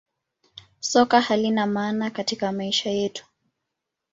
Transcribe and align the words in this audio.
Soka 0.79 1.21
halina 1.21 1.67
maana 1.67 2.09
katika 2.09 2.51
maisha 2.51 2.89
yetu 2.89 3.25